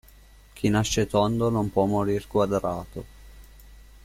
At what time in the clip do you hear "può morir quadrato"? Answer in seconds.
1.71-3.05